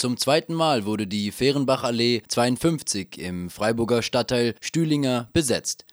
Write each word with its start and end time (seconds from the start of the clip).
Zum 0.00 0.16
zweiten 0.16 0.54
Mal 0.54 0.86
wurde 0.86 1.06
die 1.06 1.30
Fehrenbachallee 1.30 2.22
52 2.26 3.18
im 3.18 3.50
Freiburger 3.50 4.00
Stadtteil 4.00 4.54
Stühlinger 4.62 5.28
besetzt. 5.34 5.84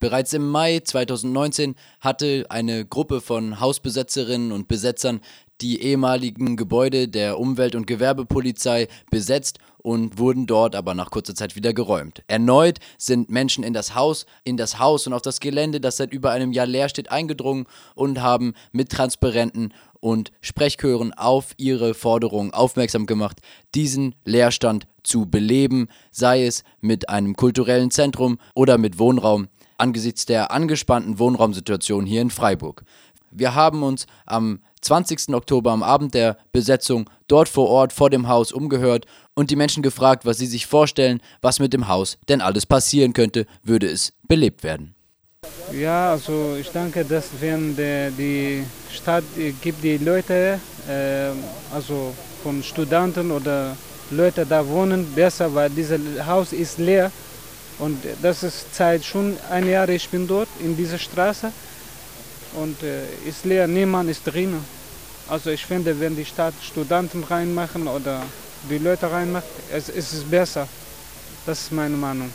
Bereits 0.00 0.32
im 0.32 0.48
Mai 0.48 0.80
2019 0.80 1.74
hatte 2.00 2.46
eine 2.50 2.84
Gruppe 2.84 3.20
von 3.20 3.58
Hausbesetzerinnen 3.58 4.52
und 4.52 4.68
Besetzern 4.68 5.20
die 5.60 5.82
ehemaligen 5.82 6.56
Gebäude 6.56 7.08
der 7.08 7.40
Umwelt- 7.40 7.74
und 7.74 7.88
Gewerbepolizei 7.88 8.86
besetzt 9.10 9.58
und 9.78 10.18
wurden 10.18 10.46
dort 10.46 10.76
aber 10.76 10.94
nach 10.94 11.10
kurzer 11.10 11.34
Zeit 11.34 11.56
wieder 11.56 11.72
geräumt. 11.72 12.22
Erneut 12.28 12.78
sind 12.96 13.28
Menschen 13.28 13.64
in 13.64 13.72
das 13.72 13.96
Haus, 13.96 14.26
in 14.44 14.56
das 14.56 14.78
Haus 14.78 15.06
und 15.08 15.14
auf 15.14 15.22
das 15.22 15.40
Gelände, 15.40 15.80
das 15.80 15.96
seit 15.96 16.12
über 16.12 16.30
einem 16.30 16.52
Jahr 16.52 16.66
leer 16.66 16.88
steht, 16.88 17.10
eingedrungen 17.10 17.66
und 17.96 18.20
haben 18.20 18.54
mit 18.70 18.90
Transparenten 18.90 19.72
und 20.00 20.30
Sprechchören 20.40 21.12
auf 21.12 21.54
ihre 21.56 21.94
Forderungen 21.94 22.52
aufmerksam 22.52 23.06
gemacht, 23.06 23.40
diesen 23.74 24.14
Leerstand 24.24 24.86
zu 25.02 25.26
beleben, 25.26 25.88
sei 26.12 26.44
es 26.44 26.62
mit 26.80 27.08
einem 27.08 27.34
kulturellen 27.34 27.90
Zentrum 27.90 28.38
oder 28.54 28.78
mit 28.78 29.00
Wohnraum 29.00 29.48
angesichts 29.78 30.26
der 30.26 30.50
angespannten 30.50 31.18
Wohnraumsituation 31.18 32.04
hier 32.06 32.20
in 32.20 32.30
Freiburg. 32.30 32.84
Wir 33.30 33.54
haben 33.54 33.82
uns 33.82 34.06
am 34.26 34.60
20. 34.80 35.34
Oktober 35.34 35.72
am 35.72 35.82
Abend 35.82 36.14
der 36.14 36.38
Besetzung 36.52 37.10
dort 37.26 37.48
vor 37.48 37.68
Ort 37.68 37.92
vor 37.92 38.10
dem 38.10 38.28
Haus 38.28 38.52
umgehört 38.52 39.06
und 39.34 39.50
die 39.50 39.56
Menschen 39.56 39.82
gefragt, 39.82 40.24
was 40.24 40.38
sie 40.38 40.46
sich 40.46 40.66
vorstellen, 40.66 41.20
was 41.42 41.60
mit 41.60 41.72
dem 41.72 41.88
Haus 41.88 42.18
denn 42.28 42.40
alles 42.40 42.64
passieren 42.64 43.12
könnte, 43.12 43.46
würde 43.62 43.88
es 43.88 44.12
belebt 44.26 44.62
werden. 44.62 44.94
Ja, 45.72 46.12
also 46.12 46.56
ich 46.58 46.68
denke, 46.70 47.04
dass 47.04 47.28
wenn 47.40 47.76
die, 47.76 48.64
Stadt 48.90 49.24
gibt 49.62 49.84
die 49.84 49.98
Leute, 49.98 50.58
äh, 50.88 51.30
also 51.72 52.14
von 52.42 52.62
Studenten 52.62 53.30
oder 53.30 53.76
Leute 54.10 54.46
da 54.46 54.66
wohnen, 54.66 55.06
besser, 55.14 55.54
weil 55.54 55.70
dieses 55.70 56.00
Haus 56.26 56.52
ist 56.52 56.78
leer 56.78 57.12
und 57.78 57.98
das 58.22 58.42
ist 58.42 58.74
seit 58.74 59.04
schon 59.04 59.36
ein 59.50 59.68
Jahr, 59.68 59.88
ich 59.88 60.08
bin 60.08 60.26
dort 60.26 60.48
in 60.60 60.76
dieser 60.76 60.98
Straße 60.98 61.52
und 62.54 62.82
äh, 62.82 63.04
ist 63.28 63.44
leer, 63.44 63.66
niemand 63.66 64.10
ist 64.10 64.24
drin. 64.24 64.56
Also 65.28 65.50
ich 65.50 65.64
finde, 65.64 66.00
wenn 66.00 66.16
die 66.16 66.24
Stadt 66.24 66.54
Studenten 66.62 67.22
reinmachen 67.22 67.86
oder 67.86 68.22
die 68.68 68.78
Leute 68.78 69.10
reinmacht, 69.10 69.44
es, 69.70 69.88
es 69.88 70.24
besser. 70.24 70.66
Das 71.46 71.62
ist 71.62 71.72
meine 71.72 71.96
Meinung. 71.96 72.30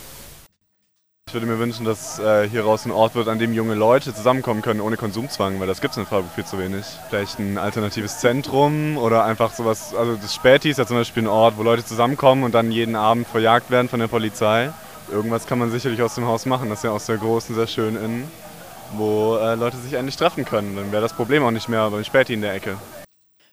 Ich 1.28 1.34
würde 1.34 1.48
mir 1.48 1.58
wünschen, 1.58 1.84
dass 1.84 2.20
äh, 2.20 2.48
hieraus 2.48 2.86
ein 2.86 2.92
Ort 2.92 3.16
wird, 3.16 3.28
an 3.28 3.40
dem 3.40 3.54
junge 3.54 3.74
Leute 3.74 4.14
zusammenkommen 4.14 4.62
können 4.62 4.82
ohne 4.82 4.98
Konsumzwang, 4.98 5.60
weil 5.60 5.66
das 5.66 5.82
gibt 5.82 5.94
es 5.94 5.98
in 5.98 6.06
Freiburg 6.06 6.32
viel 6.36 6.46
zu 6.46 6.60
wenig. 6.60 6.86
Vielleicht 7.10 7.40
ein 7.40 7.58
alternatives 7.58 8.20
Zentrum 8.20 8.98
oder 8.98 9.26
einfach 9.26 9.52
sowas, 9.54 9.96
also 9.96 10.16
das 10.16 10.36
Späti 10.36 10.70
ist 10.70 10.78
ja 10.78 10.86
zum 10.86 10.98
Beispiel 10.98 11.24
ein 11.24 11.28
Ort, 11.28 11.58
wo 11.58 11.64
Leute 11.64 11.84
zusammenkommen 11.84 12.44
und 12.44 12.54
dann 12.54 12.72
jeden 12.72 12.96
Abend 12.96 13.28
verjagt 13.28 13.72
werden 13.72 13.90
von 13.90 14.00
der 14.00 14.08
Polizei. 14.08 14.70
Irgendwas 15.12 15.46
kann 15.46 15.60
man 15.60 15.72
sicherlich 15.72 16.02
aus 16.02 16.16
dem 16.16 16.26
Haus 16.26 16.46
machen, 16.46 16.70
das 16.70 16.80
ist 16.80 16.84
ja 16.84 16.92
aus 16.92 17.06
der 17.06 17.18
großen, 17.18 17.56
sehr 17.56 17.68
schön 17.68 17.96
innen 17.96 18.32
wo 18.98 19.38
äh, 19.38 19.56
Leute 19.56 19.78
sich 19.78 19.94
endlich 19.94 20.16
treffen 20.16 20.46
können. 20.46 20.76
Dann 20.76 20.92
wäre 20.92 21.02
das 21.02 21.14
Problem 21.14 21.44
auch 21.44 21.52
nicht 21.52 21.70
mehr 21.70 21.90
beim 21.90 22.04
Späti 22.04 22.34
in 22.34 22.42
der 22.42 22.54
Ecke. 22.54 22.78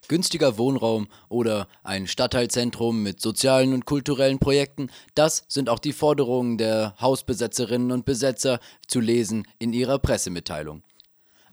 Günstiger 0.08 0.58
Wohnraum 0.58 1.06
oder 1.28 1.68
ein 1.84 2.08
Stadtteilzentrum 2.08 3.00
mit 3.02 3.20
sozialen 3.20 3.72
und 3.72 3.86
kulturellen 3.86 4.40
Projekten, 4.40 4.90
das 5.14 5.44
sind 5.46 5.68
auch 5.68 5.78
die 5.78 5.92
Forderungen 5.92 6.58
der 6.58 6.94
Hausbesetzerinnen 7.00 7.92
und 7.92 8.04
Besetzer 8.04 8.58
zu 8.88 8.98
lesen 8.98 9.46
in 9.60 9.72
ihrer 9.72 10.00
Pressemitteilung. 10.00 10.82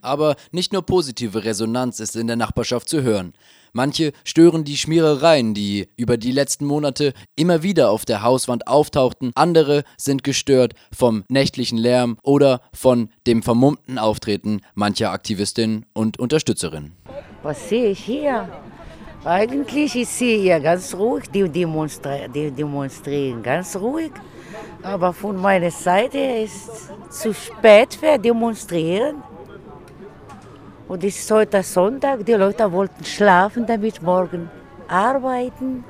Aber 0.00 0.36
nicht 0.52 0.72
nur 0.72 0.82
positive 0.82 1.44
Resonanz 1.44 2.00
ist 2.00 2.16
in 2.16 2.26
der 2.26 2.36
Nachbarschaft 2.36 2.88
zu 2.88 3.02
hören. 3.02 3.34
Manche 3.72 4.12
stören 4.24 4.64
die 4.64 4.76
Schmierereien, 4.76 5.54
die 5.54 5.88
über 5.96 6.16
die 6.16 6.32
letzten 6.32 6.64
Monate 6.64 7.12
immer 7.36 7.62
wieder 7.62 7.90
auf 7.90 8.04
der 8.04 8.22
Hauswand 8.22 8.66
auftauchten. 8.66 9.32
Andere 9.34 9.84
sind 9.96 10.24
gestört 10.24 10.74
vom 10.92 11.24
nächtlichen 11.28 11.78
Lärm 11.78 12.18
oder 12.22 12.60
von 12.72 13.10
dem 13.26 13.42
vermummten 13.42 13.98
Auftreten 13.98 14.62
mancher 14.74 15.12
Aktivistinnen 15.12 15.86
und 15.92 16.18
Unterstützerinnen. 16.18 16.96
Was 17.42 17.68
sehe 17.68 17.90
ich 17.90 18.00
hier? 18.00 18.48
Eigentlich 19.24 19.96
ist 19.96 20.18
sie 20.18 20.38
hier 20.38 20.60
ganz 20.60 20.94
ruhig, 20.94 21.24
die, 21.30 21.48
demonstre 21.48 22.28
die 22.32 22.50
demonstrieren 22.50 23.42
ganz 23.42 23.76
ruhig. 23.76 24.12
Aber 24.82 25.12
von 25.12 25.36
meiner 25.36 25.70
Seite 25.70 26.18
ist 26.18 26.68
es 27.10 27.20
zu 27.20 27.34
spät 27.34 27.94
für 27.94 28.18
demonstrieren. 28.18 29.22
Und 30.88 31.04
es 31.04 31.18
ist 31.18 31.30
heute 31.30 31.62
Sonntag, 31.62 32.24
die 32.24 32.32
Leute 32.32 32.72
wollten 32.72 33.04
schlafen, 33.04 33.66
damit 33.66 34.00
morgen 34.00 34.50
arbeiten. 34.88 35.84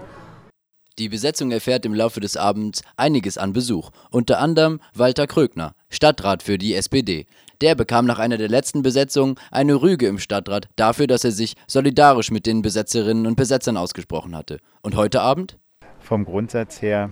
Die 0.98 1.08
Besetzung 1.08 1.52
erfährt 1.52 1.86
im 1.86 1.94
Laufe 1.94 2.18
des 2.18 2.36
Abends 2.36 2.82
einiges 2.96 3.38
an 3.38 3.52
Besuch, 3.52 3.90
unter 4.10 4.40
anderem 4.40 4.80
Walter 4.94 5.28
Krögner, 5.28 5.74
Stadtrat 5.88 6.42
für 6.42 6.58
die 6.58 6.74
SPD. 6.74 7.26
Der 7.60 7.76
bekam 7.76 8.06
nach 8.06 8.18
einer 8.18 8.38
der 8.38 8.48
letzten 8.48 8.82
Besetzungen 8.82 9.36
eine 9.52 9.80
Rüge 9.80 10.08
im 10.08 10.18
Stadtrat 10.18 10.68
dafür, 10.74 11.06
dass 11.06 11.22
er 11.22 11.30
sich 11.30 11.54
solidarisch 11.68 12.32
mit 12.32 12.46
den 12.46 12.62
Besetzerinnen 12.62 13.28
und 13.28 13.36
Besetzern 13.36 13.76
ausgesprochen 13.76 14.34
hatte. 14.34 14.58
Und 14.82 14.96
heute 14.96 15.20
Abend? 15.20 15.58
Vom 16.00 16.24
Grundsatz 16.24 16.82
her 16.82 17.10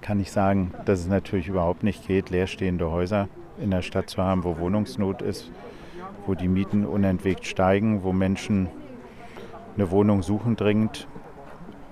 kann 0.00 0.20
ich 0.20 0.30
sagen, 0.30 0.72
dass 0.84 1.00
es 1.00 1.08
natürlich 1.08 1.48
überhaupt 1.48 1.82
nicht 1.82 2.06
geht, 2.06 2.30
leerstehende 2.30 2.92
Häuser 2.92 3.28
in 3.60 3.72
der 3.72 3.82
Stadt 3.82 4.08
zu 4.08 4.22
haben, 4.22 4.44
wo 4.44 4.58
Wohnungsnot 4.58 5.22
ist 5.22 5.50
wo 6.26 6.34
die 6.34 6.48
Mieten 6.48 6.84
unentwegt 6.84 7.46
steigen, 7.46 8.02
wo 8.02 8.12
Menschen 8.12 8.68
eine 9.76 9.90
Wohnung 9.90 10.22
suchen 10.22 10.56
dringend, 10.56 11.06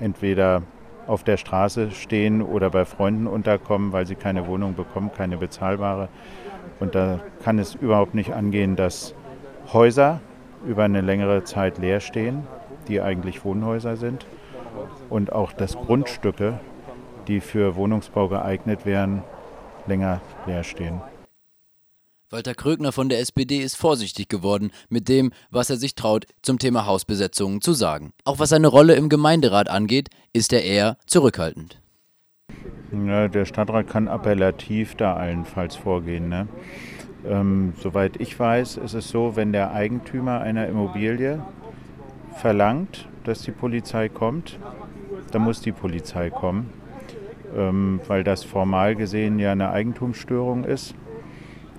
entweder 0.00 0.62
auf 1.06 1.22
der 1.22 1.36
Straße 1.36 1.90
stehen 1.90 2.42
oder 2.42 2.70
bei 2.70 2.84
Freunden 2.84 3.26
unterkommen, 3.26 3.92
weil 3.92 4.06
sie 4.06 4.14
keine 4.14 4.46
Wohnung 4.46 4.74
bekommen, 4.74 5.10
keine 5.16 5.36
bezahlbare. 5.36 6.08
Und 6.80 6.94
da 6.94 7.20
kann 7.42 7.58
es 7.58 7.74
überhaupt 7.74 8.14
nicht 8.14 8.32
angehen, 8.32 8.76
dass 8.76 9.14
Häuser 9.72 10.20
über 10.66 10.84
eine 10.84 11.02
längere 11.02 11.44
Zeit 11.44 11.78
leer 11.78 12.00
stehen, 12.00 12.46
die 12.88 13.00
eigentlich 13.00 13.44
Wohnhäuser 13.44 13.96
sind, 13.96 14.26
und 15.08 15.32
auch 15.32 15.52
dass 15.52 15.76
Grundstücke, 15.76 16.58
die 17.28 17.40
für 17.40 17.76
Wohnungsbau 17.76 18.28
geeignet 18.28 18.84
wären, 18.86 19.22
länger 19.86 20.20
leer 20.46 20.64
stehen. 20.64 21.00
Walter 22.30 22.54
Krögner 22.54 22.90
von 22.90 23.08
der 23.08 23.20
SPD 23.20 23.58
ist 23.58 23.76
vorsichtig 23.76 24.28
geworden 24.28 24.70
mit 24.88 25.08
dem, 25.08 25.32
was 25.50 25.70
er 25.70 25.76
sich 25.76 25.94
traut, 25.94 26.26
zum 26.42 26.58
Thema 26.58 26.86
Hausbesetzungen 26.86 27.60
zu 27.60 27.74
sagen. 27.74 28.12
Auch 28.24 28.38
was 28.38 28.48
seine 28.48 28.68
Rolle 28.68 28.94
im 28.94 29.08
Gemeinderat 29.08 29.68
angeht, 29.68 30.08
ist 30.32 30.52
er 30.52 30.64
eher 30.64 30.96
zurückhaltend. 31.06 31.80
Ja, 33.06 33.28
der 33.28 33.44
Stadtrat 33.44 33.88
kann 33.88 34.08
appellativ 34.08 34.94
da 34.94 35.14
allenfalls 35.16 35.76
vorgehen. 35.76 36.28
Ne? 36.28 36.48
Ähm, 37.26 37.74
soweit 37.80 38.20
ich 38.20 38.38
weiß, 38.38 38.78
ist 38.78 38.94
es 38.94 39.08
so, 39.08 39.36
wenn 39.36 39.52
der 39.52 39.72
Eigentümer 39.72 40.40
einer 40.40 40.66
Immobilie 40.66 41.44
verlangt, 42.36 43.08
dass 43.24 43.42
die 43.42 43.50
Polizei 43.50 44.08
kommt, 44.08 44.58
dann 45.32 45.42
muss 45.42 45.60
die 45.60 45.72
Polizei 45.72 46.30
kommen, 46.30 46.70
ähm, 47.56 48.00
weil 48.06 48.24
das 48.24 48.44
formal 48.44 48.94
gesehen 48.94 49.38
ja 49.38 49.52
eine 49.52 49.70
Eigentumsstörung 49.70 50.64
ist. 50.64 50.94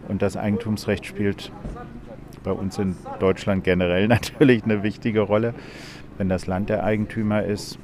Und 0.07 0.21
das 0.21 0.37
Eigentumsrecht 0.37 1.05
spielt 1.05 1.51
bei 2.43 2.51
uns 2.51 2.77
in 2.77 2.95
Deutschland 3.19 3.63
generell 3.63 4.07
natürlich 4.09 4.63
eine 4.63 4.83
wichtige 4.83 5.21
Rolle. 5.21 5.53
Wenn 6.17 6.29
das 6.29 6.47
Land 6.47 6.69
der 6.69 6.83
Eigentümer 6.83 7.43
ist, 7.43 7.77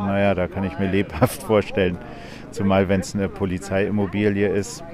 naja, 0.00 0.34
da 0.34 0.46
kann 0.46 0.64
ich 0.64 0.78
mir 0.78 0.90
lebhaft 0.90 1.42
vorstellen, 1.42 1.96
zumal 2.50 2.88
wenn 2.88 3.00
es 3.00 3.14
eine 3.14 3.28
Polizeiimmobilie 3.28 4.48
ist. 4.48 4.84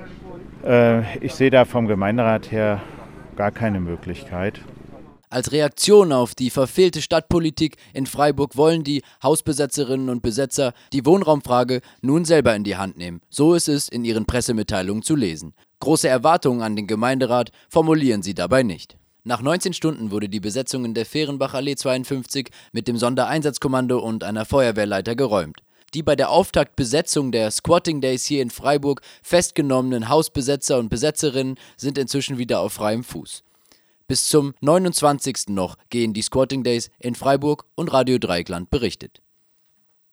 Äh, 0.64 1.18
ich 1.18 1.34
sehe 1.34 1.50
da 1.50 1.64
vom 1.64 1.86
Gemeinderat 1.86 2.52
her 2.52 2.80
gar 3.36 3.50
keine 3.50 3.80
Möglichkeit. 3.80 4.60
Als 5.34 5.50
Reaktion 5.50 6.12
auf 6.12 6.36
die 6.36 6.48
verfehlte 6.48 7.02
Stadtpolitik 7.02 7.76
in 7.92 8.06
Freiburg 8.06 8.56
wollen 8.56 8.84
die 8.84 9.02
Hausbesetzerinnen 9.20 10.08
und 10.08 10.22
Besetzer 10.22 10.74
die 10.92 11.04
Wohnraumfrage 11.04 11.80
nun 12.02 12.24
selber 12.24 12.54
in 12.54 12.62
die 12.62 12.76
Hand 12.76 12.96
nehmen. 12.96 13.20
So 13.30 13.54
ist 13.54 13.66
es 13.66 13.88
in 13.88 14.04
ihren 14.04 14.26
Pressemitteilungen 14.26 15.02
zu 15.02 15.16
lesen. 15.16 15.54
Große 15.80 16.06
Erwartungen 16.06 16.62
an 16.62 16.76
den 16.76 16.86
Gemeinderat 16.86 17.50
formulieren 17.68 18.22
sie 18.22 18.34
dabei 18.34 18.62
nicht. 18.62 18.96
Nach 19.24 19.42
19 19.42 19.72
Stunden 19.72 20.12
wurde 20.12 20.28
die 20.28 20.38
Besetzung 20.38 20.84
in 20.84 20.94
der 20.94 21.04
Fehrenbachallee 21.04 21.74
52 21.74 22.50
mit 22.70 22.86
dem 22.86 22.96
Sondereinsatzkommando 22.96 23.98
und 23.98 24.22
einer 24.22 24.44
Feuerwehrleiter 24.44 25.16
geräumt. 25.16 25.64
Die 25.94 26.04
bei 26.04 26.14
der 26.14 26.30
Auftaktbesetzung 26.30 27.32
der 27.32 27.50
Squatting 27.50 28.00
Days 28.00 28.24
hier 28.24 28.40
in 28.40 28.50
Freiburg 28.50 29.00
festgenommenen 29.24 30.08
Hausbesetzer 30.08 30.78
und 30.78 30.90
Besetzerinnen 30.90 31.58
sind 31.76 31.98
inzwischen 31.98 32.38
wieder 32.38 32.60
auf 32.60 32.74
freiem 32.74 33.02
Fuß. 33.02 33.42
Bis 34.06 34.28
zum 34.28 34.52
29. 34.60 35.48
noch 35.48 35.76
gehen 35.88 36.12
die 36.12 36.20
Squatting 36.20 36.62
Days 36.62 36.90
in 36.98 37.14
Freiburg 37.14 37.64
und 37.74 37.90
Radio 37.90 38.18
Dreieckland 38.18 38.68
berichtet. 38.68 39.23